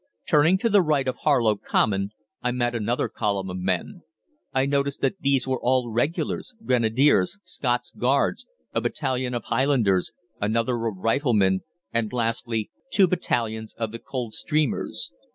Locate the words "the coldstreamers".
13.91-15.11